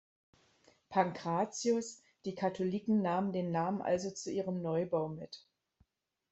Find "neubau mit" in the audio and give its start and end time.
4.63-5.45